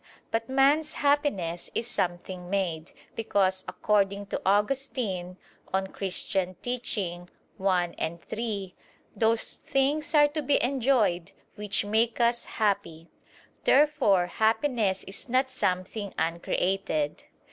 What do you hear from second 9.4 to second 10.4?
things are